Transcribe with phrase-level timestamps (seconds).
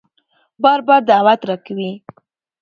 [0.63, 1.91] بار بار دعوت راکوي